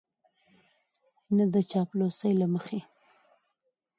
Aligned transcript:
نه 1.35 1.45
د 1.53 1.55
چاپلوسۍ 1.71 2.31
له 2.41 2.47
مخې 2.53 2.79